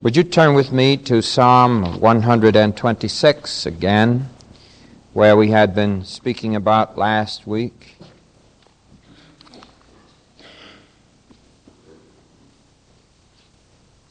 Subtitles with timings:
[0.00, 4.28] Would you turn with me to Psalm 126 again,
[5.12, 7.96] where we had been speaking about last week?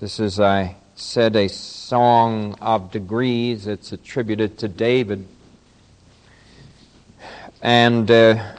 [0.01, 3.65] This is, I said, a song of degrees.
[3.65, 5.25] It's attributed to David.
[7.61, 8.55] And uh,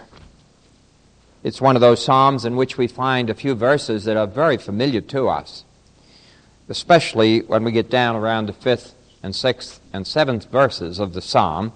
[1.45, 4.57] it's one of those psalms in which we find a few verses that are very
[4.57, 5.65] familiar to us
[6.69, 11.23] especially when we get down around the fifth and sixth and seventh verses of the
[11.23, 11.73] psalm,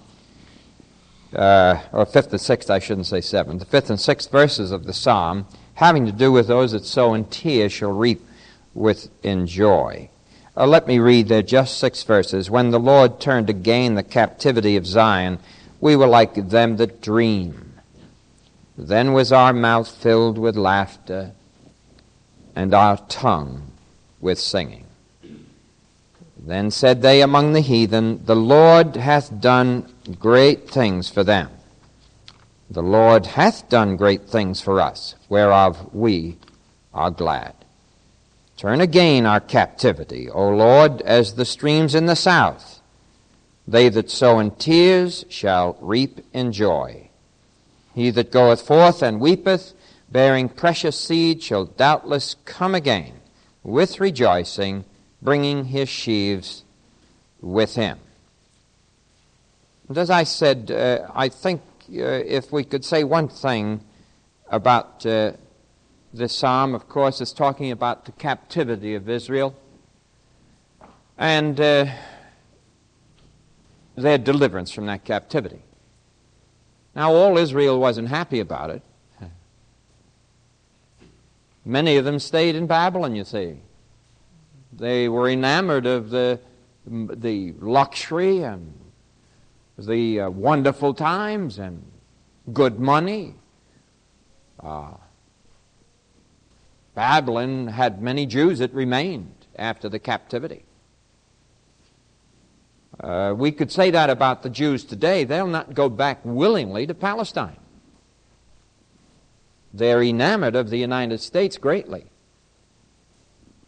[1.35, 4.85] uh, or fifth and sixth, I shouldn't say seventh, the fifth and sixth verses of
[4.85, 8.21] the psalm, having to do with those that sow in tears shall reap
[8.73, 10.09] with in joy.
[10.55, 12.49] Uh, let me read there just six verses.
[12.49, 15.39] When the Lord turned again the captivity of Zion,
[15.81, 17.73] we were like them that dream.
[18.77, 21.31] Then was our mouth filled with laughter,
[22.55, 23.71] and our tongue
[24.21, 24.82] with singing.
[26.45, 31.49] Then said they among the heathen, The Lord hath done great things for them.
[32.69, 36.37] The Lord hath done great things for us, whereof we
[36.93, 37.53] are glad.
[38.57, 42.81] Turn again our captivity, O Lord, as the streams in the south.
[43.65, 47.09] They that sow in tears shall reap in joy.
[47.95, 49.73] He that goeth forth and weepeth,
[50.11, 53.13] bearing precious seed, shall doubtless come again
[53.63, 54.83] with rejoicing
[55.23, 56.63] bringing his sheaves
[57.41, 57.97] with him.
[59.87, 63.83] And as I said, uh, I think uh, if we could say one thing
[64.49, 65.33] about uh,
[66.13, 69.55] this psalm, of course, it's talking about the captivity of Israel
[71.17, 71.85] and uh,
[73.95, 75.61] their deliverance from that captivity.
[76.95, 78.81] Now, all Israel wasn't happy about it.
[81.65, 83.57] Many of them stayed in Babylon, you see.
[84.77, 86.39] They were enamored of the,
[86.85, 88.73] the luxury and
[89.77, 91.83] the uh, wonderful times and
[92.51, 93.35] good money.
[94.59, 94.93] Uh,
[96.95, 100.63] Babylon had many Jews that remained after the captivity.
[102.99, 105.23] Uh, we could say that about the Jews today.
[105.23, 107.57] They'll not go back willingly to Palestine.
[109.73, 112.05] They're enamored of the United States greatly.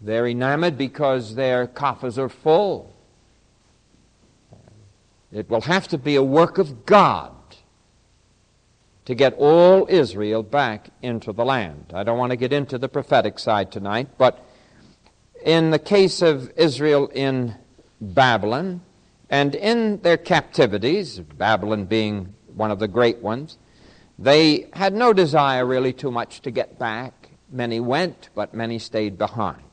[0.05, 2.95] They're enamored because their coffers are full.
[5.31, 7.33] It will have to be a work of God
[9.05, 11.91] to get all Israel back into the land.
[11.91, 14.47] I don't want to get into the prophetic side tonight, but
[15.43, 17.55] in the case of Israel in
[17.99, 18.81] Babylon
[19.31, 23.57] and in their captivities, Babylon being one of the great ones,
[24.19, 27.29] they had no desire really too much to get back.
[27.51, 29.63] Many went, but many stayed behind.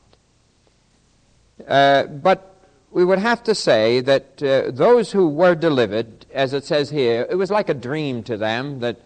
[1.67, 2.53] Uh, but
[2.91, 7.25] we would have to say that uh, those who were delivered, as it says here,
[7.29, 8.97] it was like a dream to them that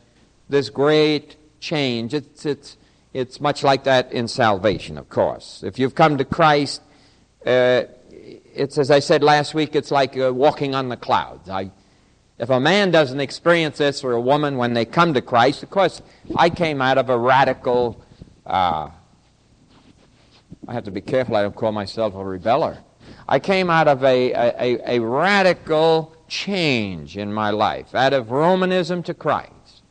[0.50, 2.78] this great change, it's, it's,
[3.14, 5.64] it's much like that in salvation, of course.
[5.64, 6.82] If you've come to Christ,
[7.46, 7.84] uh,
[8.54, 11.50] it's as I said last week, it's like uh, walking on the clouds.
[11.50, 11.72] I,
[12.38, 15.70] if a man doesn't experience this or a woman when they come to Christ, of
[15.70, 16.02] course,
[16.36, 18.04] I came out of a radical
[18.46, 18.90] uh,
[20.68, 22.80] I have to be careful I don't call myself a rebeller.
[23.28, 29.04] I came out of a, a, a radical change in my life, out of Romanism
[29.04, 29.84] to Christ.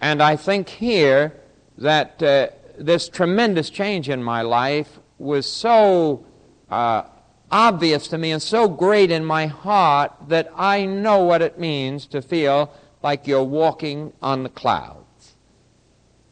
[0.00, 1.34] And I think here
[1.78, 6.24] that uh, this tremendous change in my life was so
[6.70, 7.02] uh,
[7.50, 12.06] obvious to me and so great in my heart that I know what it means
[12.06, 12.72] to feel
[13.02, 15.36] like you're walking on the clouds.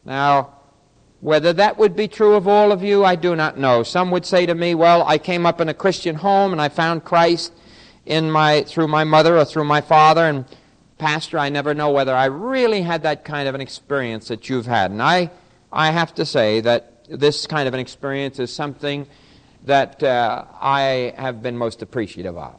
[0.05, 0.56] Now,
[1.19, 3.83] whether that would be true of all of you, I do not know.
[3.83, 6.69] Some would say to me, well, I came up in a Christian home and I
[6.69, 7.53] found Christ
[8.05, 10.45] in my, through my mother or through my father, and
[10.97, 14.65] Pastor, I never know whether I really had that kind of an experience that you've
[14.65, 14.91] had.
[14.91, 15.31] And I,
[15.71, 19.07] I have to say that this kind of an experience is something
[19.65, 22.55] that uh, I have been most appreciative of.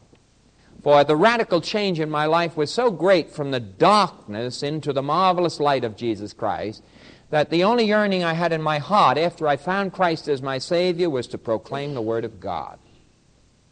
[0.83, 5.01] For the radical change in my life was so great from the darkness into the
[5.01, 6.83] marvelous light of Jesus Christ
[7.29, 10.57] that the only yearning I had in my heart after I found Christ as my
[10.57, 12.79] Savior was to proclaim the Word of God,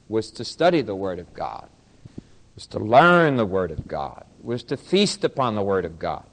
[0.08, 1.68] was to study the Word of God,
[2.56, 6.26] was to learn the Word of God, was to feast upon the Word of God.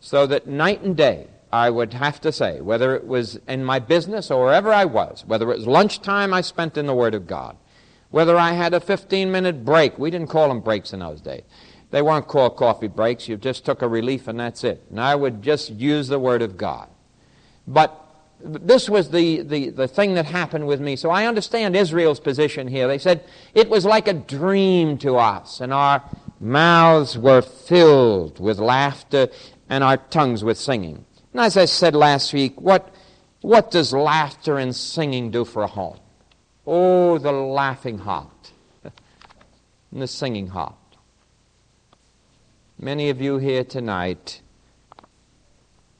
[0.00, 3.78] So that night and day, I would have to say, whether it was in my
[3.78, 7.28] business or wherever I was, whether it was lunchtime I spent in the Word of
[7.28, 7.56] God,
[8.10, 11.42] whether I had a 15 minute break, we didn't call them breaks in those days.
[11.94, 13.28] They weren't called coffee breaks.
[13.28, 14.84] You just took a relief and that's it.
[14.90, 16.88] And I would just use the Word of God.
[17.68, 17.96] But
[18.40, 20.96] this was the, the, the thing that happened with me.
[20.96, 22.88] So I understand Israel's position here.
[22.88, 23.22] They said
[23.54, 26.02] it was like a dream to us, and our
[26.40, 29.28] mouths were filled with laughter
[29.68, 31.04] and our tongues with singing.
[31.32, 32.92] And as I said last week, what,
[33.40, 36.00] what does laughter and singing do for a home?
[36.66, 38.50] Oh, the laughing heart
[39.92, 40.74] and the singing heart.
[42.78, 44.40] Many of you here tonight,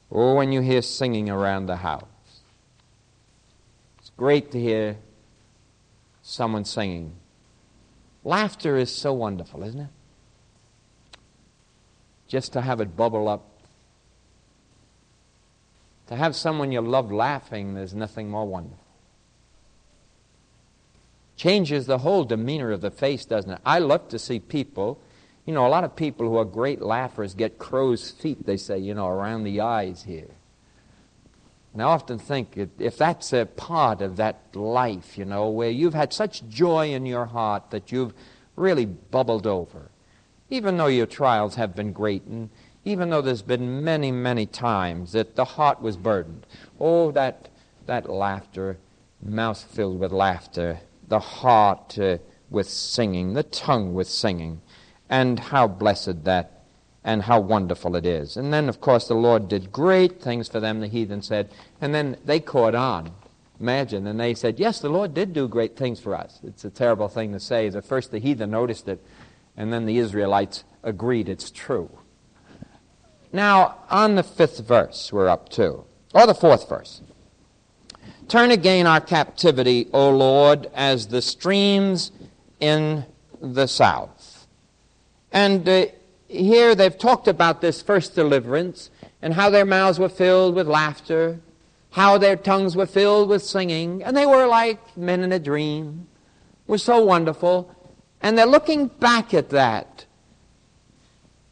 [0.09, 2.03] or when you hear singing around the house,
[3.99, 4.97] it's great to hear
[6.21, 7.15] someone singing.
[8.23, 9.87] Laughter is so wonderful, isn't it?
[12.27, 13.45] Just to have it bubble up.
[16.07, 18.83] To have someone you love laughing, there's nothing more wonderful.
[21.35, 23.59] Changes the whole demeanor of the face, doesn't it?
[23.65, 24.99] I love to see people
[25.45, 28.79] you know, a lot of people who are great laughers get crow's feet, they say,
[28.79, 30.31] you know, around the eyes here.
[31.73, 35.93] And I often think if that's a part of that life, you know, where you've
[35.93, 38.13] had such joy in your heart that you've
[38.55, 39.91] really bubbled over,
[40.49, 42.49] even though your trials have been great, and
[42.85, 46.47] even though there's been many, many times that the heart was burdened,
[46.79, 47.49] oh, that,
[47.87, 48.77] that laughter,
[49.21, 52.17] mouth filled with laughter, the heart uh,
[52.49, 54.61] with singing, the tongue with singing
[55.09, 56.55] and how blessed that
[57.03, 58.35] and how wonderful it is.
[58.35, 61.51] And then, of course, the Lord did great things for them, the heathen said.
[61.79, 63.11] And then they caught on.
[63.59, 64.07] Imagine.
[64.07, 66.39] And they said, Yes, the Lord did do great things for us.
[66.43, 67.67] It's a terrible thing to say.
[67.67, 69.05] At first, the heathen noticed it,
[69.55, 71.89] and then the Israelites agreed it's true.
[73.31, 77.01] Now, on the fifth verse, we're up to, or the fourth verse.
[78.27, 82.11] Turn again our captivity, O Lord, as the streams
[82.59, 83.05] in
[83.41, 84.34] the south.
[85.35, 85.87] And uh,
[86.29, 88.89] here they've talked about this first deliverance
[89.21, 91.41] and how their mouths were filled with laughter,
[91.91, 96.07] how their tongues were filled with singing, and they were like men in a dream.
[96.65, 97.69] It was so wonderful.
[98.21, 100.05] And they're looking back at that.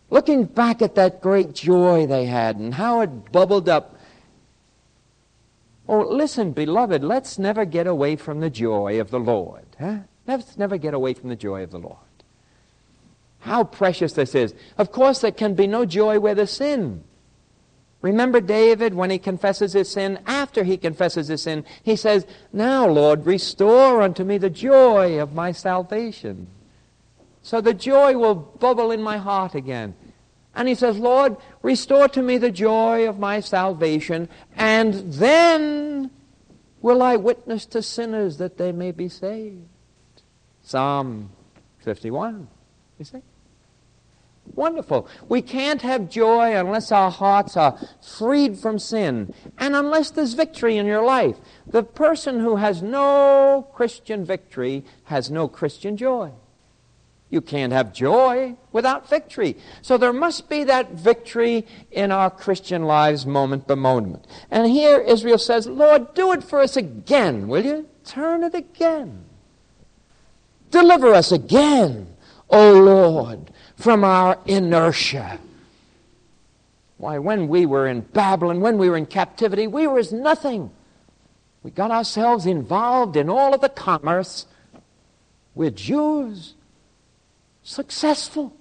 [0.09, 3.97] Looking back at that great joy they had and how it bubbled up.
[5.89, 9.65] Oh, listen, beloved, let's never get away from the joy of the Lord.
[9.77, 9.97] Huh?
[10.25, 11.97] Let's never get away from the joy of the Lord.
[13.43, 14.53] How precious this is.
[14.77, 17.03] Of course, there can be no joy where there's sin.
[18.01, 20.17] Remember David when he confesses his sin?
[20.25, 25.33] After he confesses his sin, he says, Now, Lord, restore unto me the joy of
[25.33, 26.47] my salvation.
[27.41, 29.93] So the joy will bubble in my heart again.
[30.55, 36.11] And he says, Lord, restore to me the joy of my salvation, and then
[36.81, 39.67] will I witness to sinners that they may be saved.
[40.61, 41.29] Psalm
[41.79, 42.47] 51,
[42.99, 43.21] you see?
[44.55, 45.07] Wonderful.
[45.29, 50.77] We can't have joy unless our hearts are freed from sin and unless there's victory
[50.77, 51.37] in your life.
[51.65, 56.31] The person who has no Christian victory has no Christian joy.
[57.29, 59.57] You can't have joy without victory.
[59.81, 64.27] So there must be that victory in our Christian lives moment by moment.
[64.51, 67.89] And here Israel says, Lord, do it for us again, will you?
[68.05, 69.25] Turn it again.
[70.69, 72.15] Deliver us again,
[72.49, 75.39] O Lord from our inertia.
[76.97, 80.71] Why, when we were in Babylon, when we were in captivity, we were as nothing.
[81.61, 84.45] We got ourselves involved in all of the commerce.
[85.55, 86.53] We're Jews,
[87.63, 88.55] successful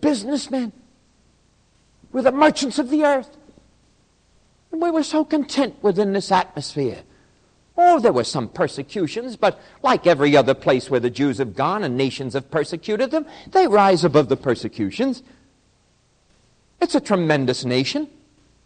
[0.00, 0.72] businessmen.
[2.12, 3.36] We're the merchants of the earth.
[4.72, 7.02] And we were so content within this atmosphere.
[7.82, 11.82] Oh, there were some persecutions, but like every other place where the Jews have gone
[11.82, 15.22] and nations have persecuted them, they rise above the persecutions.
[16.82, 18.10] It's a tremendous nation.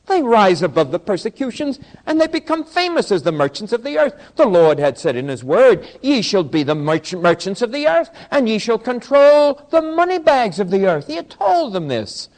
[0.06, 4.14] They rise above the persecutions and they become famous as the merchants of the earth.
[4.34, 8.10] The Lord had said in His word, Ye shall be the merchants of the earth,
[8.32, 11.06] and ye shall control the money bags of the earth.
[11.06, 12.28] He had told them this.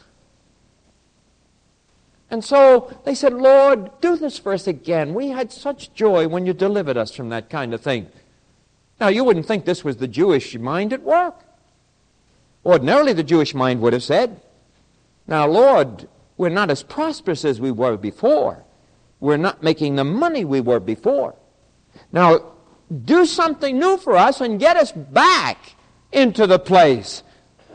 [2.30, 5.14] And so they said, Lord, do this for us again.
[5.14, 8.08] We had such joy when you delivered us from that kind of thing.
[9.00, 11.40] Now, you wouldn't think this was the Jewish mind at work.
[12.64, 14.40] Ordinarily, the Jewish mind would have said,
[15.26, 18.64] Now, Lord, we're not as prosperous as we were before.
[19.20, 21.34] We're not making the money we were before.
[22.10, 22.54] Now,
[23.04, 25.74] do something new for us and get us back
[26.12, 27.22] into the place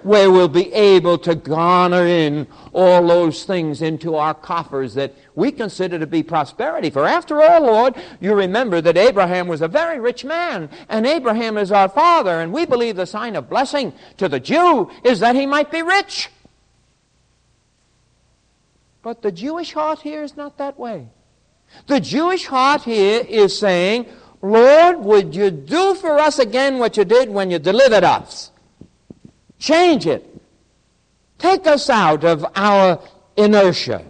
[0.04, 5.52] where we'll be able to garner in all those things into our coffers that we
[5.52, 6.90] consider to be prosperity.
[6.90, 11.58] For after all, Lord, you remember that Abraham was a very rich man, and Abraham
[11.58, 15.36] is our father, and we believe the sign of blessing to the Jew is that
[15.36, 16.30] he might be rich.
[19.02, 21.10] But the Jewish heart here is not that way.
[21.88, 24.06] The Jewish heart here is saying,
[24.42, 28.51] Lord, would you do for us again what you did when you delivered us?
[29.62, 30.42] Change it.
[31.38, 33.00] Take us out of our
[33.38, 34.04] inertia.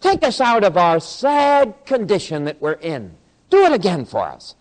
[0.00, 3.14] Take us out of our sad condition that we're in.
[3.50, 4.56] Do it again for us.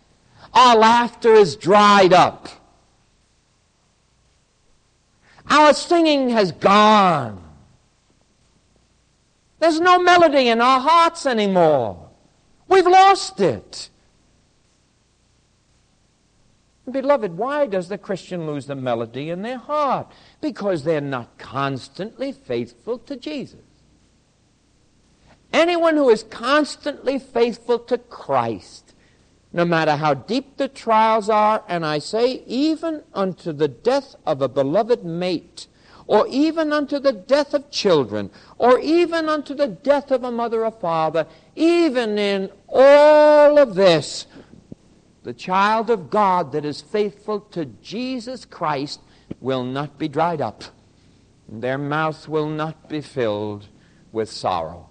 [0.54, 2.50] Our laughter is dried up.
[5.50, 7.42] Our singing has gone.
[9.60, 12.10] There's no melody in our hearts anymore.
[12.68, 13.91] We've lost it.
[16.92, 20.12] Beloved, why does the Christian lose the melody in their heart?
[20.42, 23.60] Because they're not constantly faithful to Jesus.
[25.54, 28.94] Anyone who is constantly faithful to Christ,
[29.52, 34.42] no matter how deep the trials are, and I say, even unto the death of
[34.42, 35.68] a beloved mate,
[36.08, 40.66] or even unto the death of children, or even unto the death of a mother
[40.66, 44.26] or father, even in all of this,
[45.24, 49.02] the child of God that is faithful to Jesus Christ
[49.40, 50.64] will not be dried up.
[51.48, 53.68] Their mouth will not be filled
[54.12, 54.90] with sorrow.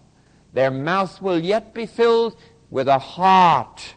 [0.53, 2.37] Their mouth will yet be filled
[2.71, 3.95] with a heart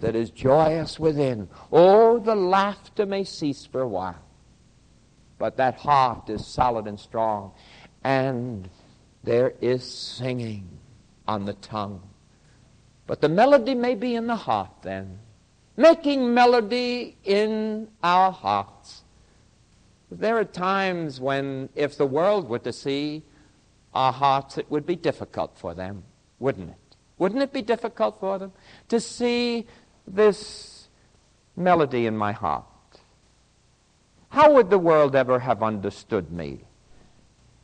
[0.00, 1.48] that is joyous within.
[1.70, 4.22] Oh, the laughter may cease for a while,
[5.38, 7.52] but that heart is solid and strong,
[8.02, 8.68] and
[9.22, 10.68] there is singing
[11.26, 12.02] on the tongue.
[13.06, 15.20] But the melody may be in the heart then
[15.76, 19.02] making melody in our hearts.
[20.10, 23.22] There are times when, if the world were to see
[23.92, 26.04] our hearts, it would be difficult for them,
[26.38, 26.96] wouldn't it?
[27.18, 28.52] Wouldn't it be difficult for them
[28.88, 29.66] to see
[30.06, 30.88] this
[31.56, 32.64] melody in my heart?
[34.28, 36.60] How would the world ever have understood me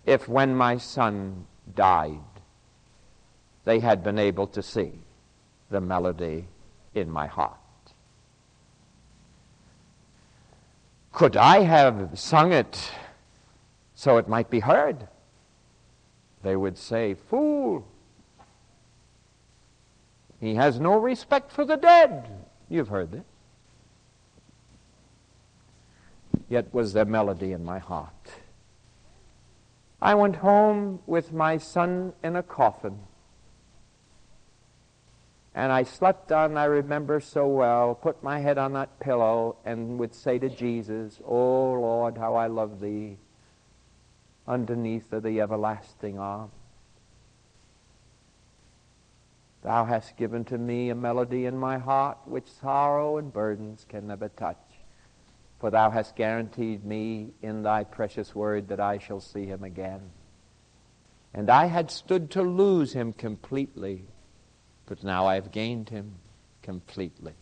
[0.06, 2.18] if, when my son died,
[3.64, 4.92] they had been able to see
[5.70, 6.46] the melody
[6.94, 7.61] in my heart?
[11.12, 12.90] Could I have sung it
[13.94, 15.08] so it might be heard?
[16.42, 17.86] They would say, Fool!
[20.40, 22.28] He has no respect for the dead.
[22.68, 23.22] You've heard this.
[26.48, 28.32] Yet was there melody in my heart.
[30.00, 32.98] I went home with my son in a coffin.
[35.54, 39.98] And I slept on, I remember so well, put my head on that pillow and
[39.98, 43.18] would say to Jesus, Oh Lord, how I love thee,
[44.48, 46.50] underneath of the everlasting arm.
[49.62, 54.06] Thou hast given to me a melody in my heart which sorrow and burdens can
[54.06, 54.56] never touch.
[55.60, 60.00] For thou hast guaranteed me in thy precious word that I shall see him again.
[61.32, 64.06] And I had stood to lose him completely
[64.92, 66.16] but now I have gained him
[66.60, 67.32] completely.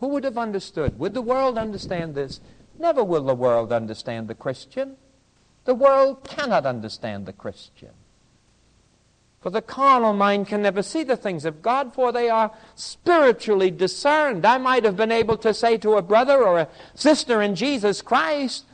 [0.00, 0.98] Who would have understood?
[0.98, 2.40] Would the world understand this?
[2.78, 4.98] Never will the world understand the Christian.
[5.64, 7.92] The world cannot understand the Christian.
[9.40, 13.70] For the carnal mind can never see the things of God, for they are spiritually
[13.70, 14.44] discerned.
[14.44, 18.02] I might have been able to say to a brother or a sister in Jesus
[18.02, 18.66] Christ,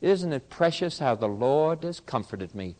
[0.00, 2.76] Isn't it precious how the Lord has comforted me?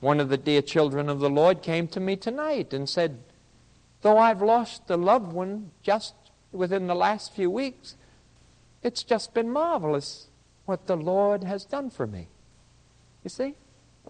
[0.00, 3.18] One of the dear children of the Lord came to me tonight and said,
[4.02, 6.14] Though I've lost a loved one just
[6.52, 7.96] within the last few weeks,
[8.82, 10.28] it's just been marvelous
[10.64, 12.28] what the Lord has done for me.
[13.22, 13.54] You see?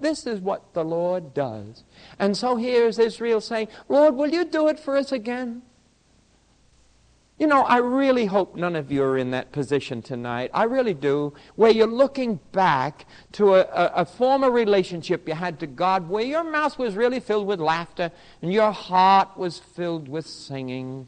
[0.01, 1.85] This is what the Lord does.
[2.19, 5.63] And so here's Israel saying, Lord, will you do it for us again?
[7.41, 10.51] You know, I really hope none of you are in that position tonight.
[10.53, 11.33] I really do.
[11.57, 16.23] Where you're looking back to a, a, a, former relationship you had to God where
[16.23, 21.07] your mouth was really filled with laughter and your heart was filled with singing.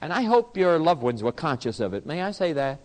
[0.00, 2.06] And I hope your loved ones were conscious of it.
[2.06, 2.78] May I say that?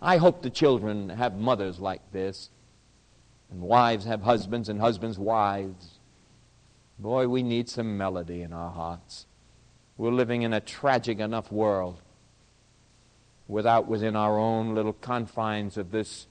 [0.00, 2.48] I hope the children have mothers like this,
[3.50, 5.98] and wives have husbands, and husbands wives.
[6.98, 9.26] Boy, we need some melody in our hearts.
[9.96, 12.00] We're living in a tragic enough world
[13.46, 16.26] without within our own little confines of this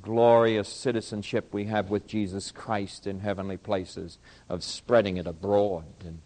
[0.00, 4.18] glorious citizenship we have with Jesus Christ in heavenly places,
[4.48, 6.20] of spreading it abroad and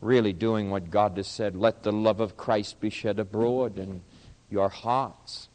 [0.00, 1.56] really doing what God has said.
[1.56, 4.02] Let the love of Christ be shed abroad in
[4.50, 5.48] your hearts.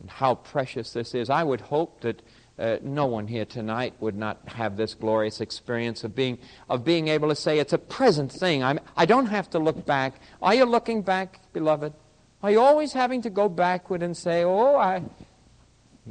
[0.00, 1.30] And how precious this is.
[1.30, 2.22] I would hope that
[2.58, 6.38] uh, no one here tonight would not have this glorious experience of being,
[6.70, 8.64] of being able to say it's a present thing.
[8.64, 10.14] I'm, I don't have to look back.
[10.40, 11.92] Are you looking back, beloved?
[12.42, 15.02] Are you always having to go backward and say, oh, I,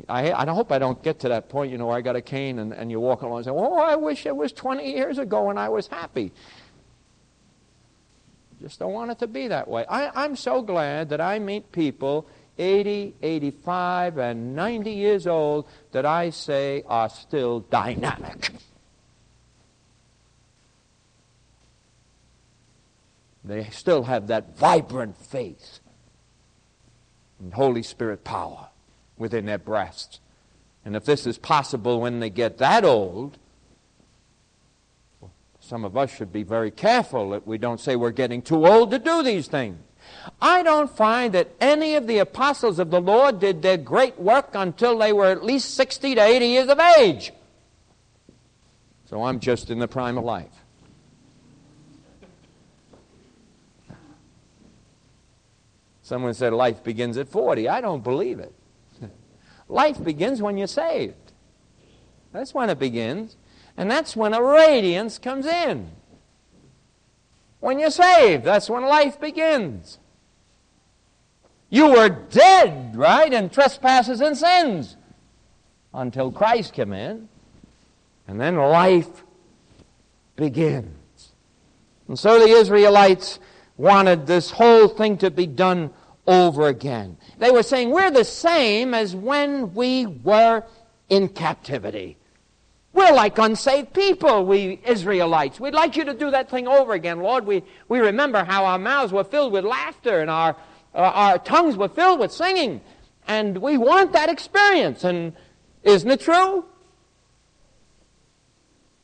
[0.08, 2.22] I, I hope I don't get to that point, you know, where I got a
[2.22, 5.18] cane and, and you walk along and say, oh, I wish it was 20 years
[5.18, 6.32] ago and I was happy.
[8.62, 9.86] Just don't want it to be that way.
[9.90, 16.05] I, I'm so glad that I meet people 80, 85, and 90 years old that
[16.05, 18.51] I say are still dynamic.
[23.43, 25.79] They still have that vibrant faith
[27.39, 28.69] and Holy Spirit power
[29.17, 30.19] within their breasts.
[30.83, 33.38] And if this is possible when they get that old,
[35.59, 38.91] some of us should be very careful that we don't say we're getting too old
[38.91, 39.77] to do these things.
[40.41, 44.50] I don't find that any of the apostles of the Lord did their great work
[44.53, 47.31] until they were at least 60 to 80 years of age.
[49.05, 50.65] So I'm just in the prime of life.
[56.01, 57.67] Someone said life begins at 40.
[57.67, 58.53] I don't believe it.
[59.67, 61.33] life begins when you're saved.
[62.31, 63.38] That's when it begins.
[63.75, 65.89] And that's when a radiance comes in.
[67.59, 70.00] When you're saved, that's when life begins.
[71.69, 74.97] You were dead, right, in trespasses and sins
[75.93, 77.27] until Christ came in.
[78.27, 79.24] And then life
[80.35, 81.33] begins.
[82.07, 83.39] And so the Israelites
[83.77, 85.91] wanted this whole thing to be done
[86.27, 87.17] over again.
[87.38, 90.63] They were saying, We're the same as when we were
[91.09, 92.17] in captivity.
[92.96, 95.60] We're like unsaved people, we Israelites.
[95.60, 97.46] We'd like you to do that thing over again, Lord.
[97.46, 100.56] We, we remember how our mouths were filled with laughter and our,
[100.94, 102.80] uh, our tongues were filled with singing.
[103.28, 105.04] And we want that experience.
[105.04, 105.34] And
[105.84, 106.64] isn't it true?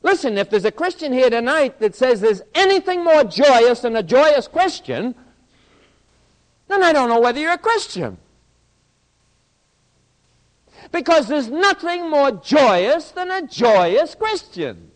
[0.03, 4.03] Listen, if there's a Christian here tonight that says there's anything more joyous than a
[4.03, 5.15] joyous Christian,
[6.69, 8.19] then I don't know whether you're a Christian.
[10.91, 14.91] Because there's nothing more joyous than a joyous Christian.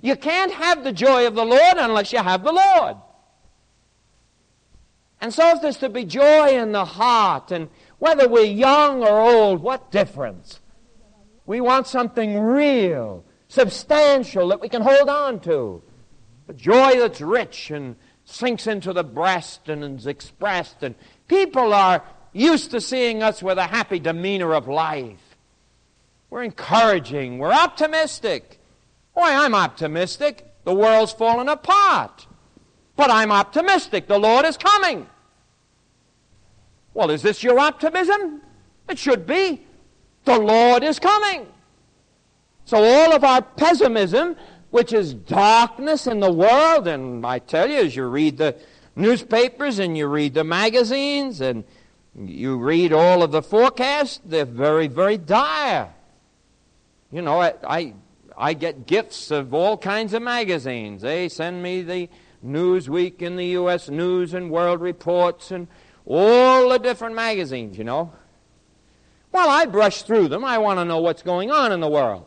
[0.00, 2.96] You can't have the joy of the Lord unless you have the Lord.
[5.20, 9.20] And so, if there's to be joy in the heart, and whether we're young or
[9.20, 10.60] old, what difference?
[11.46, 15.82] We want something real, substantial that we can hold on to.
[16.48, 20.82] A joy that's rich and sinks into the breast and is expressed.
[20.82, 20.94] And
[21.26, 22.04] people are
[22.38, 25.36] used to seeing us with a happy demeanor of life.
[26.30, 27.38] We're encouraging.
[27.38, 28.60] We're optimistic.
[29.14, 30.46] Why, I'm optimistic.
[30.64, 32.26] The world's fallen apart.
[32.96, 34.06] But I'm optimistic.
[34.06, 35.06] The Lord is coming.
[36.94, 38.42] Well, is this your optimism?
[38.88, 39.64] It should be.
[40.24, 41.46] The Lord is coming.
[42.64, 44.36] So all of our pessimism,
[44.70, 48.56] which is darkness in the world, and I tell you, as you read the
[48.94, 51.64] newspapers and you read the magazines and
[52.26, 55.92] you read all of the forecasts, they're very, very dire.
[57.12, 57.94] You know, I, I,
[58.36, 61.02] I get gifts of all kinds of magazines.
[61.02, 62.08] They send me the
[62.44, 63.88] Newsweek and the U.S.
[63.88, 65.68] News and World Reports and
[66.04, 68.12] all the different magazines, you know.
[69.30, 70.44] Well, I brush through them.
[70.44, 72.26] I want to know what's going on in the world.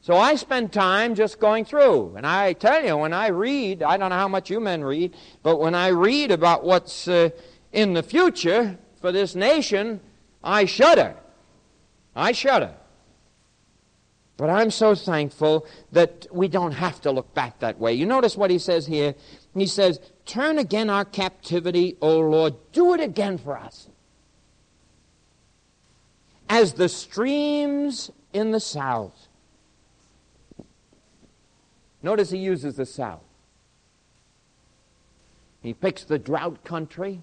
[0.00, 2.14] So I spend time just going through.
[2.16, 5.14] And I tell you, when I read, I don't know how much you men read,
[5.42, 7.30] but when I read about what's uh,
[7.72, 10.00] in the future for this nation,
[10.42, 11.14] I shudder.
[12.14, 12.74] I shudder.
[14.36, 17.92] But I'm so thankful that we don't have to look back that way.
[17.94, 19.14] You notice what he says here?
[19.54, 22.54] He says, Turn again our captivity, O Lord.
[22.72, 23.88] Do it again for us
[26.48, 29.28] as the streams in the south.
[32.02, 33.22] Notice he uses the south.
[35.60, 37.22] He picks the drought country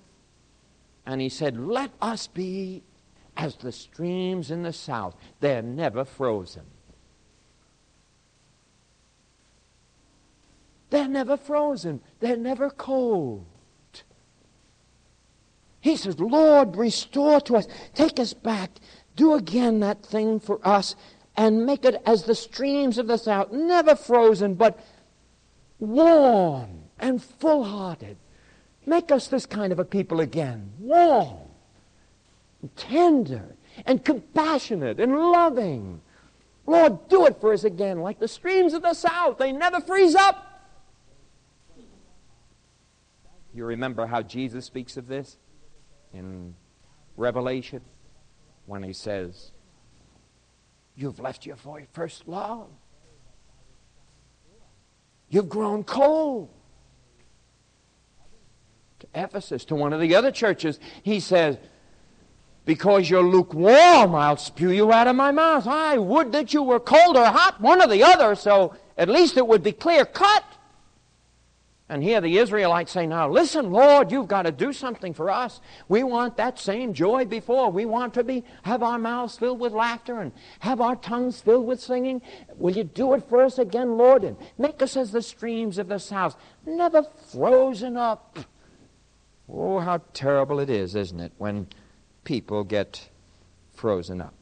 [1.05, 2.83] and he said, Let us be
[3.37, 5.15] as the streams in the south.
[5.39, 6.63] They're never frozen.
[10.89, 12.01] They're never frozen.
[12.19, 13.45] They're never cold.
[15.81, 17.67] He says, Lord, restore to us.
[17.93, 18.79] Take us back
[19.15, 20.95] do again that thing for us
[21.37, 24.79] and make it as the streams of the south, never frozen, but
[25.79, 28.17] warm and full hearted.
[28.85, 30.71] Make us this kind of a people again.
[30.79, 31.37] Warm,
[32.61, 36.01] and tender, and compassionate, and loving.
[36.67, 39.37] Lord, do it for us again, like the streams of the south.
[39.37, 40.51] They never freeze up.
[43.53, 45.37] You remember how Jesus speaks of this
[46.13, 46.55] in
[47.15, 47.81] Revelation?
[48.65, 49.51] when he says,
[50.95, 51.57] You've left your
[51.91, 52.69] first love.
[55.29, 56.49] You've grown cold.
[59.13, 61.57] To Ephesus, to one of the other churches, he says,
[62.65, 65.67] Because you're lukewarm, I'll spew you out of my mouth.
[65.67, 69.37] I would that you were cold or hot, one or the other, so at least
[69.37, 70.43] it would be clear cut.
[71.87, 75.61] And here the Israelites say, Now listen, Lord, you've got to do something for us.
[75.87, 77.71] We want that same joy before.
[77.71, 81.67] We want to be have our mouths filled with laughter and have our tongues filled
[81.67, 82.23] with singing.
[82.55, 84.23] Will you do it for us again, Lord?
[84.23, 88.39] And make us as the streams of the south, never frozen up.
[89.47, 91.67] Oh, how terrible it is, isn't it, when
[92.23, 93.09] people get
[93.73, 94.33] frozen up.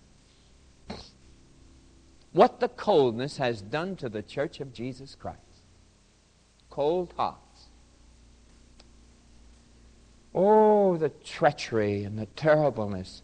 [2.32, 5.40] What the coldness has done to the church of Jesus Christ
[6.74, 7.68] cold hearts.
[10.34, 13.22] Oh, the treachery and the terribleness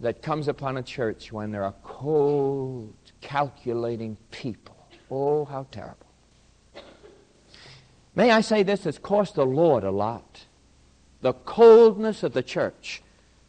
[0.00, 4.74] that comes upon a church when there are cold, calculating people.
[5.10, 6.07] Oh, how terrible.
[8.18, 10.46] May I say this has cost the Lord a lot.
[11.20, 13.00] The coldness of the church.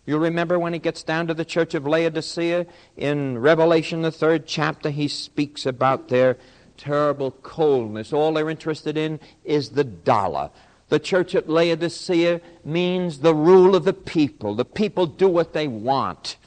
[0.05, 4.45] You'll remember when he gets down to the church of Laodicea in Revelation, the third
[4.45, 6.37] chapter, he speaks about their
[6.77, 8.13] terrible coldness.
[8.13, 10.51] All they're interested in is the dollar.
[10.89, 14.53] The church at Laodicea means the rule of the people.
[14.53, 16.37] The people do what they want.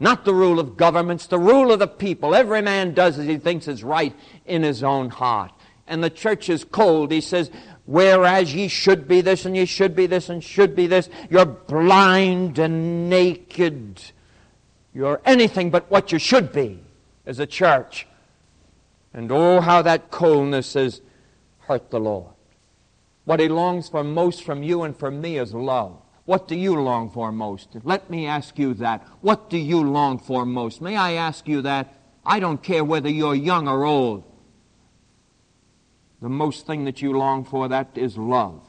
[0.00, 2.34] Not the rule of governments, the rule of the people.
[2.34, 5.52] Every man does as he thinks is right in his own heart.
[5.86, 7.12] And the church is cold.
[7.12, 7.50] He says,
[7.86, 11.46] Whereas ye should be this and ye should be this and should be this, you're
[11.46, 14.02] blind and naked.
[14.92, 16.80] You're anything but what you should be
[17.24, 18.06] as a church.
[19.14, 21.00] And oh, how that coldness has
[21.60, 22.32] hurt the Lord.
[23.24, 25.96] What He longs for most from you and from me is love.
[26.24, 27.68] What do you long for most?
[27.84, 29.06] Let me ask you that.
[29.20, 30.80] What do you long for most?
[30.80, 31.94] May I ask you that?
[32.24, 34.24] I don't care whether you're young or old.
[36.20, 38.60] The most thing that you long for, that is love.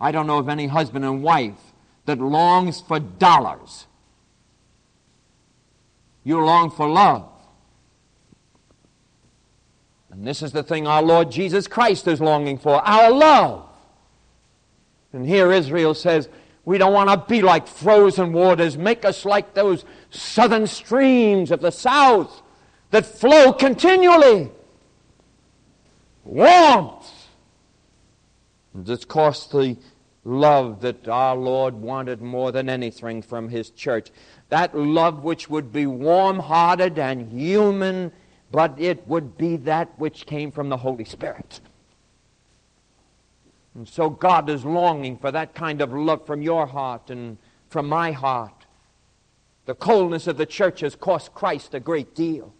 [0.00, 1.72] I don't know of any husband and wife
[2.06, 3.86] that longs for dollars.
[6.24, 7.30] You long for love.
[10.10, 13.68] And this is the thing our Lord Jesus Christ is longing for our love.
[15.12, 16.28] And here Israel says,
[16.64, 18.76] We don't want to be like frozen waters.
[18.76, 22.42] Make us like those southern streams of the south
[22.90, 24.50] that flow continually.
[26.28, 27.10] Warmth.
[28.74, 29.76] And it's cost the
[30.24, 34.10] love that our Lord wanted more than anything from His church.
[34.50, 38.12] That love which would be warm hearted and human
[38.50, 41.60] but it would be that which came from the Holy Spirit.
[43.74, 47.36] And so God is longing for that kind of love from your heart and
[47.68, 48.66] from my heart.
[49.66, 52.54] The coldness of the church has cost Christ a great deal.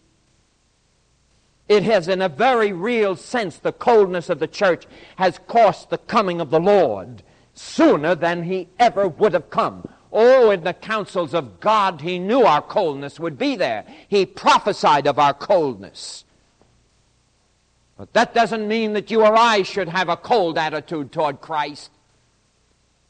[1.69, 5.99] It has, in a very real sense, the coldness of the church has cost the
[5.99, 9.87] coming of the Lord sooner than he ever would have come.
[10.11, 13.85] Oh, in the counsels of God, he knew our coldness would be there.
[14.09, 16.25] He prophesied of our coldness.
[17.99, 21.91] But that doesn't mean that you or I should have a cold attitude toward Christ.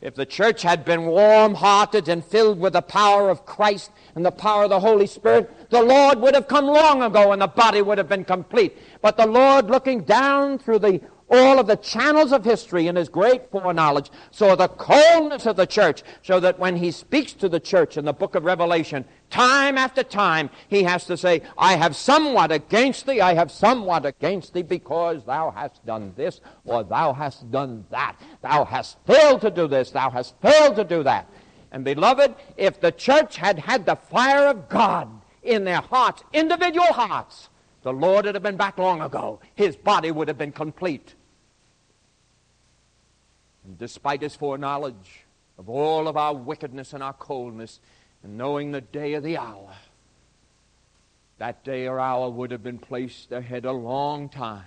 [0.01, 4.25] If the church had been warm hearted and filled with the power of Christ and
[4.25, 7.49] the power of the Holy Spirit, the Lord would have come long ago and the
[7.49, 8.79] body would have been complete.
[9.03, 11.01] But the Lord, looking down through the
[11.31, 15.67] all of the channels of history in his great foreknowledge, saw the coldness of the
[15.67, 19.77] church, so that when he speaks to the church in the book of Revelation, time
[19.77, 24.55] after time, he has to say, I have somewhat against thee, I have somewhat against
[24.55, 28.17] thee, because thou hast done this, or thou hast done that.
[28.43, 31.29] Thou hast failed to do this, thou hast failed to do that.
[31.71, 35.09] And beloved, if the church had had the fire of God
[35.43, 37.51] in their hearts, individual hearts,
[37.83, 39.41] the Lord would have been back long ago.
[39.55, 41.15] His body would have been complete.
[43.69, 45.27] And despite his foreknowledge
[45.59, 47.81] of all of our wickedness and our coldness,
[48.23, 49.75] and knowing the day of the hour,
[51.37, 54.65] that day or hour would have been placed ahead a long time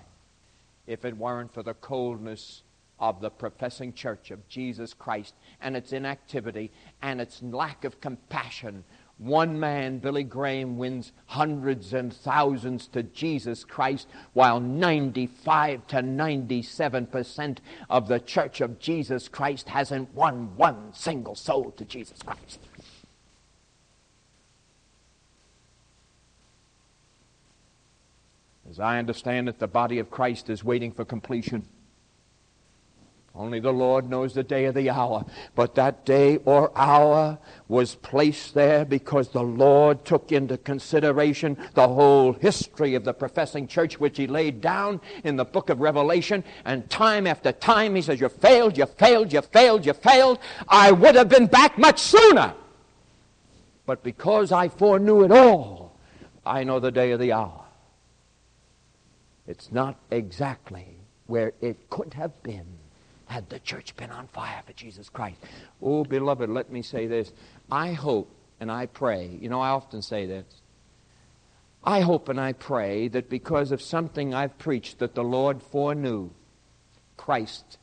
[0.85, 2.61] if it weren't for the coldness
[2.99, 6.69] of the professing church of Jesus Christ and its inactivity
[7.01, 8.83] and its lack of compassion
[9.21, 17.05] one man, Billy Graham, wins hundreds and thousands to Jesus Christ, while 95 to 97
[17.05, 22.59] percent of the church of Jesus Christ hasn't won one single soul to Jesus Christ.
[28.69, 31.67] As I understand it, the body of Christ is waiting for completion.
[33.33, 35.25] Only the Lord knows the day or the hour.
[35.55, 37.39] But that day or hour
[37.69, 43.67] was placed there because the Lord took into consideration the whole history of the professing
[43.67, 46.43] church, which He laid down in the book of Revelation.
[46.65, 50.39] And time after time, He says, You failed, you failed, you failed, you failed.
[50.67, 52.53] I would have been back much sooner.
[53.85, 55.97] But because I foreknew it all,
[56.45, 57.63] I know the day or the hour.
[59.47, 62.80] It's not exactly where it could have been
[63.31, 65.37] had the church been on fire for Jesus Christ.
[65.81, 67.31] Oh, beloved, let me say this.
[67.71, 70.45] I hope and I pray, you know, I often say this.
[71.83, 76.29] I hope and I pray that because of something I've preached that the Lord foreknew,
[77.17, 77.79] Christ,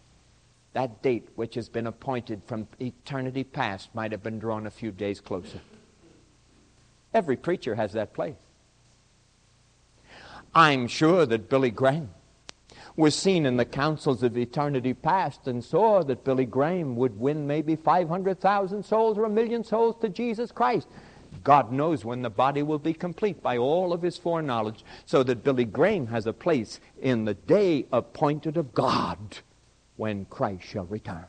[0.72, 4.92] that date which has been appointed from eternity past might have been drawn a few
[4.92, 5.61] days closer.
[7.12, 8.37] Every preacher has that place.
[10.54, 12.11] I'm sure that Billy Graham
[12.98, 17.46] was seen in the councils of eternity past and saw that Billy Graham would win
[17.46, 20.88] maybe 500,000 souls or a million souls to Jesus Christ.
[21.44, 25.44] God knows when the body will be complete by all of his foreknowledge, so that
[25.44, 29.38] Billy Graham has a place in the day appointed of God
[29.96, 31.26] when Christ shall return.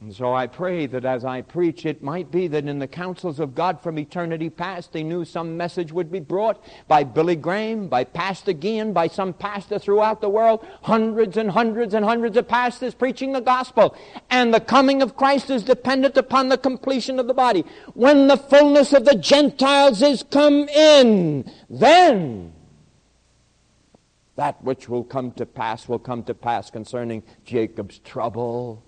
[0.00, 3.38] And so I pray that as I preach, it might be that in the counsels
[3.38, 7.86] of God from eternity past, they knew some message would be brought by Billy Graham,
[7.86, 12.48] by Pastor Geehan, by some pastor throughout the world, hundreds and hundreds and hundreds of
[12.48, 13.94] pastors preaching the gospel.
[14.30, 17.66] And the coming of Christ is dependent upon the completion of the body.
[17.92, 22.54] When the fullness of the Gentiles is come in, then
[24.36, 28.82] that which will come to pass will come to pass concerning Jacob's trouble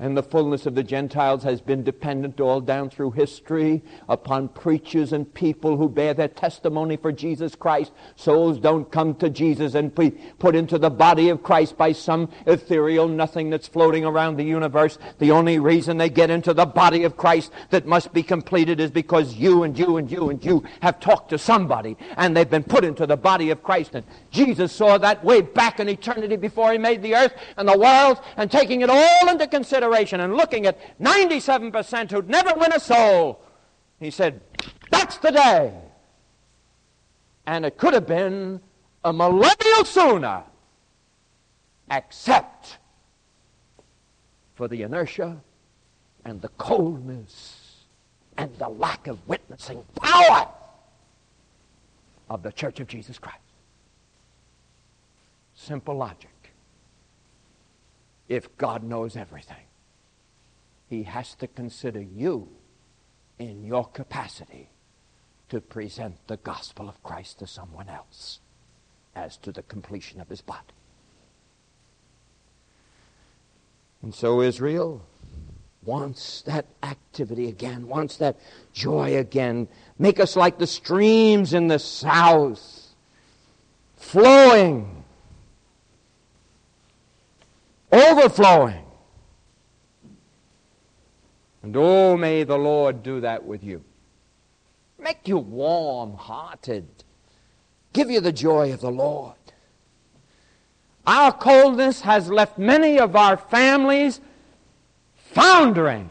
[0.00, 5.12] and the fullness of the Gentiles has been dependent all down through history upon preachers
[5.12, 7.90] and people who bear their testimony for Jesus Christ.
[8.14, 12.30] Souls don't come to Jesus and be put into the body of Christ by some
[12.46, 14.98] ethereal nothing that's floating around the universe.
[15.18, 18.92] The only reason they get into the body of Christ that must be completed is
[18.92, 22.62] because you and you and you and you have talked to somebody and they've been
[22.62, 23.96] put into the body of Christ.
[23.96, 27.76] And Jesus saw that way back in eternity before he made the earth and the
[27.76, 32.72] world and taking it all into consideration generation and looking at 97% who'd never win
[32.72, 33.40] a soul,
[34.00, 34.40] he said,
[34.90, 35.72] That's the day.
[37.46, 38.60] And it could have been
[39.04, 40.42] a millennial sooner,
[41.90, 42.78] except
[44.54, 45.40] for the inertia
[46.24, 47.84] and the coldness
[48.36, 50.48] and the lack of witnessing power
[52.28, 53.38] of the Church of Jesus Christ.
[55.54, 56.28] Simple logic.
[58.28, 59.67] If God knows everything,
[60.88, 62.48] he has to consider you
[63.38, 64.70] in your capacity
[65.48, 68.40] to present the gospel of Christ to someone else
[69.14, 70.60] as to the completion of his body.
[74.02, 75.02] And so Israel
[75.84, 78.38] wants that activity again, wants that
[78.72, 79.68] joy again.
[79.98, 82.94] Make us like the streams in the south,
[83.96, 85.04] flowing,
[87.90, 88.84] overflowing
[91.62, 93.82] and oh, may the Lord do that with you.
[94.98, 96.86] Make you warm hearted.
[97.92, 99.34] Give you the joy of the Lord.
[101.06, 104.20] Our coldness has left many of our families
[105.14, 106.10] foundering.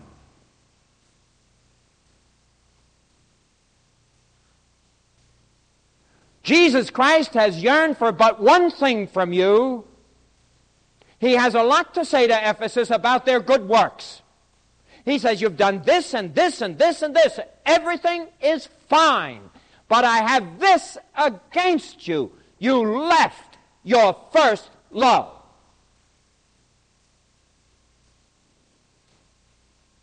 [6.41, 9.83] Jesus Christ has yearned for but one thing from you.
[11.19, 14.21] He has a lot to say to Ephesus about their good works.
[15.07, 17.39] He says, You've done this and this and this and this.
[17.65, 19.41] Everything is fine.
[19.87, 22.33] But I have this against you.
[22.59, 25.33] You left your first love.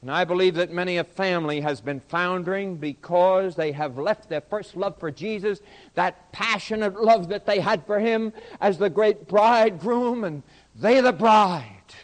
[0.00, 4.40] And I believe that many a family has been foundering because they have left their
[4.40, 5.60] first love for Jesus,
[5.94, 10.42] that passionate love that they had for Him as the great bridegroom, and
[10.74, 11.94] they the bride.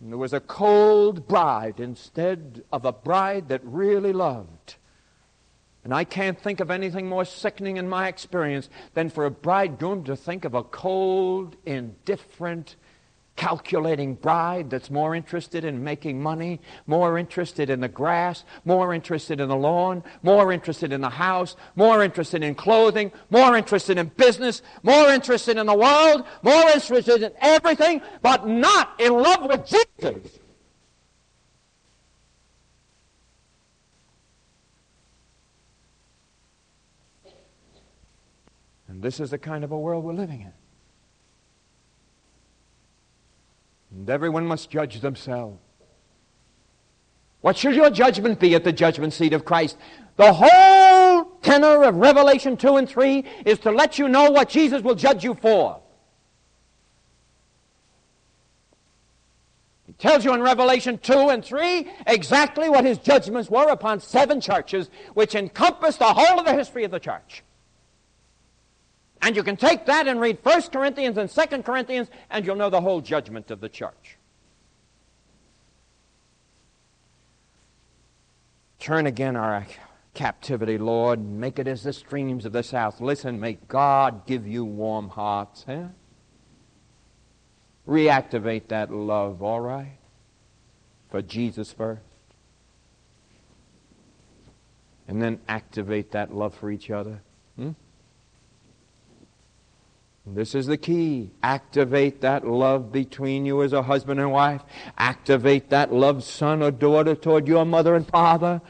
[0.00, 4.76] And there was a cold bride instead of a bride that really loved.
[5.84, 10.04] And I can't think of anything more sickening in my experience than for a bridegroom
[10.04, 12.76] to think of a cold, indifferent,
[13.38, 19.38] calculating bride that's more interested in making money, more interested in the grass, more interested
[19.38, 24.08] in the lawn, more interested in the house, more interested in clothing, more interested in
[24.16, 29.64] business, more interested in the world, more interested in everything, but not in love with
[29.64, 30.40] Jesus.
[38.88, 40.57] And this is the kind of a world we're living in.
[43.90, 45.58] And everyone must judge themselves.
[47.40, 49.76] What should your judgment be at the judgment seat of Christ?
[50.16, 54.82] The whole tenor of Revelation 2 and 3 is to let you know what Jesus
[54.82, 55.80] will judge you for.
[59.86, 64.40] He tells you in Revelation 2 and 3 exactly what his judgments were upon seven
[64.40, 67.44] churches, which encompass the whole of the history of the church.
[69.22, 72.70] And you can take that and read 1 Corinthians and 2 Corinthians, and you'll know
[72.70, 74.16] the whole judgment of the church.
[78.78, 79.66] Turn again our
[80.14, 81.20] captivity, Lord.
[81.20, 83.00] Make it as the streams of the south.
[83.00, 85.64] Listen, may God give you warm hearts.
[85.68, 85.84] Eh?
[87.86, 89.98] Reactivate that love, all right?
[91.10, 92.02] For Jesus first.
[95.08, 97.20] And then activate that love for each other.
[97.56, 97.70] Hmm?
[100.34, 101.30] This is the key.
[101.42, 104.62] Activate that love between you as a husband and wife.
[104.96, 108.60] Activate that love, son or daughter, toward your mother and father.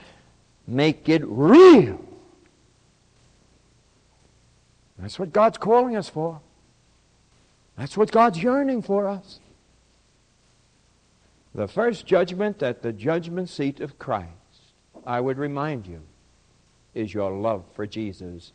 [0.67, 2.05] Make it real.
[4.99, 6.41] That's what God's calling us for.
[7.77, 9.39] That's what God's yearning for us.
[11.55, 14.29] The first judgment at the judgment seat of Christ,
[15.07, 16.03] I would remind you,
[16.95, 18.53] is your love for Jesus,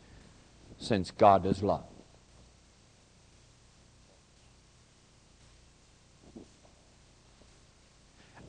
[0.78, 1.84] since God is love.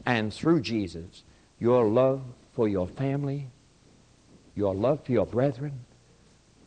[0.06, 1.24] And through Jesus,
[1.60, 2.22] your love
[2.54, 3.48] for your family,
[4.56, 5.86] your love for your brethren,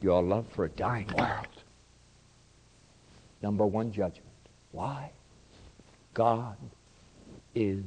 [0.00, 1.46] your love for a dying world.
[3.42, 4.24] Number one judgment.
[4.72, 5.10] Why?
[6.14, 6.56] God
[7.54, 7.84] is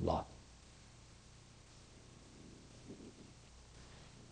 [0.00, 0.26] love.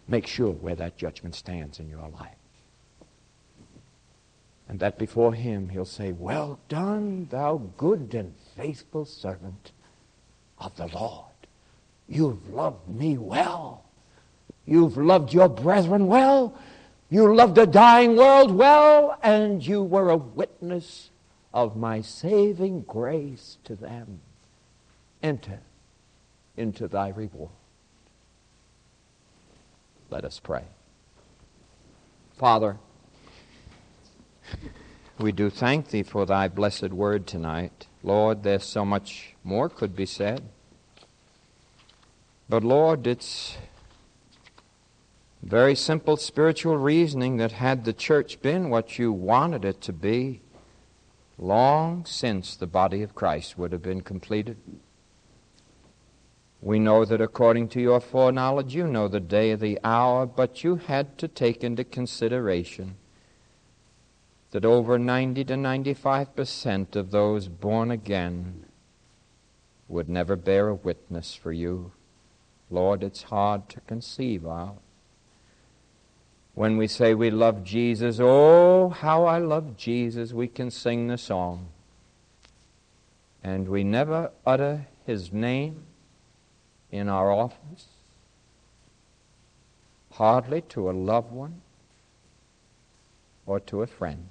[0.08, 2.34] Make sure where that judgment stands in your life.
[4.68, 9.72] And that before him he'll say, Well done, thou good and faithful servant
[10.58, 11.26] of the Lord.
[12.08, 13.84] You've loved me well.
[14.66, 16.54] You've loved your brethren well.
[17.08, 21.10] You loved a dying world well, and you were a witness
[21.52, 24.20] of my saving grace to them.
[25.22, 25.60] Enter
[26.56, 27.50] into thy reward.
[30.10, 30.64] Let us pray.
[32.36, 32.78] Father,
[35.18, 37.86] we do thank thee for thy blessed word tonight.
[38.02, 40.42] Lord, there's so much more could be said.
[42.48, 43.56] But Lord, it's
[45.42, 50.40] very simple spiritual reasoning that had the church been what you wanted it to be,
[51.38, 54.56] long since the body of Christ would have been completed.
[56.62, 60.62] We know that according to your foreknowledge, you know the day of the hour, but
[60.62, 62.96] you had to take into consideration
[64.50, 68.64] that over 90 to 95 percent of those born again
[69.88, 71.92] would never bear a witness for you.
[72.70, 74.76] Lord, it's hard to conceive of.
[76.54, 81.18] When we say we love Jesus, oh, how I love Jesus, we can sing the
[81.18, 81.68] song.
[83.42, 85.84] And we never utter his name
[86.90, 87.86] in our office,
[90.12, 91.62] hardly to a loved one
[93.46, 94.28] or to a friend.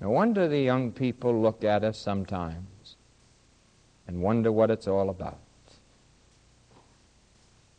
[0.00, 2.96] No wonder the young people look at us sometimes
[4.06, 5.38] and wonder what it's all about.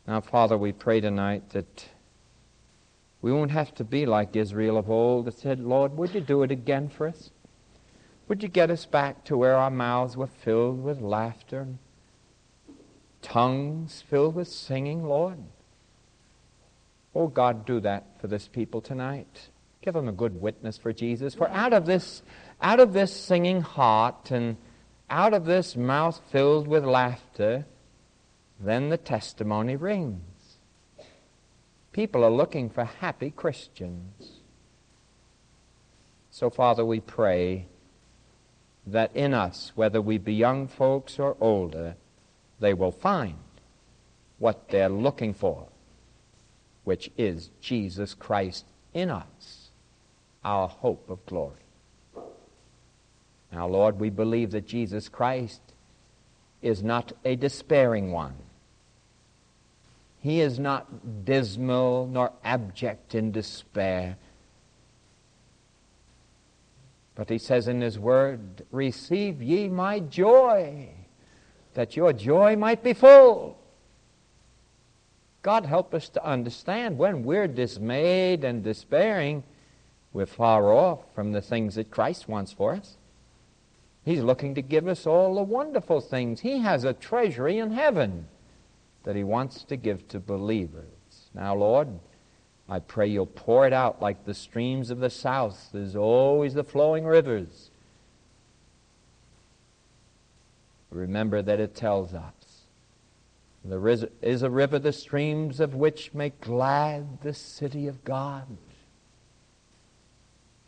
[0.06, 1.88] Now, Father, we pray tonight that
[3.22, 6.42] we won't have to be like Israel of old that said, Lord, would you do
[6.42, 7.30] it again for us?
[8.28, 11.78] Would you get us back to where our mouths were filled with laughter and
[13.22, 15.38] tongues filled with singing, Lord?
[17.14, 19.48] Oh, God, do that for this people tonight.
[19.82, 21.34] Give them a good witness for Jesus.
[21.34, 22.22] For out of this,
[22.60, 24.56] out of this singing heart and
[25.08, 27.64] out of this mouth filled with laughter,
[28.58, 30.58] then the testimony rings.
[31.92, 34.40] People are looking for happy Christians.
[36.30, 37.66] So, Father, we pray
[38.86, 41.96] that in us, whether we be young folks or older,
[42.60, 43.38] they will find
[44.38, 45.68] what they're looking for,
[46.84, 49.59] which is Jesus Christ in us
[50.44, 51.56] our hope of glory.
[53.52, 55.60] Now, Lord, we believe that Jesus Christ
[56.62, 58.34] is not a despairing one.
[60.20, 64.16] He is not dismal nor abject in despair.
[67.14, 70.88] But he says in his word, Receive ye my joy,
[71.74, 73.58] that your joy might be full.
[75.42, 79.42] God help us to understand when we're dismayed and despairing,
[80.12, 82.96] we're far off from the things that Christ wants for us.
[84.04, 86.40] He's looking to give us all the wonderful things.
[86.40, 88.26] He has a treasury in heaven
[89.04, 90.84] that He wants to give to believers.
[91.34, 92.00] Now, Lord,
[92.68, 95.70] I pray you'll pour it out like the streams of the south.
[95.72, 97.70] There's always the flowing rivers.
[100.90, 102.32] Remember that it tells us
[103.64, 108.46] there is a river, the streams of which make glad the city of God.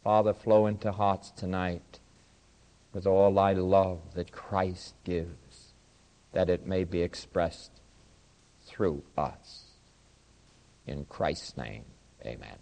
[0.02, 2.00] Father, flow into hearts tonight
[2.92, 5.74] with all thy love that Christ gives,
[6.32, 7.80] that it may be expressed
[8.64, 9.64] through us.
[10.86, 11.84] In Christ's name,
[12.26, 12.58] amen.